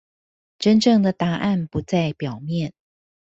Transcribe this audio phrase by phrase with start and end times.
[0.57, 2.73] 真正的答案不在表面